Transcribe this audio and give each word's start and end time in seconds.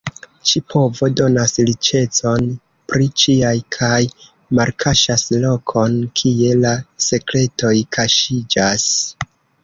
Ĉi-povo 0.49 1.07
donas 1.19 1.51
riĉecon 1.65 2.47
pri 2.91 3.09
ĉiaj 3.23 3.51
kaj 3.75 3.99
malkaŝas 4.59 5.25
lokon 5.43 5.99
kie 6.21 6.55
la 6.63 6.71
sekretoj 7.09 7.75
kaŝiĝas. 7.99 8.87